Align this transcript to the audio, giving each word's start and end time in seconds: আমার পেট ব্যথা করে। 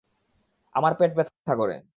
আমার 0.75 0.93
পেট 0.95 1.11
ব্যথা 1.15 1.55
করে। 1.55 1.75